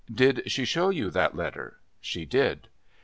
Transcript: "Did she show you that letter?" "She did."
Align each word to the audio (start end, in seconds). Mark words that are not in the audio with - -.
"Did 0.11 0.49
she 0.51 0.65
show 0.65 0.89
you 0.89 1.11
that 1.11 1.35
letter?" 1.35 1.77
"She 1.99 2.25
did." 2.25 2.69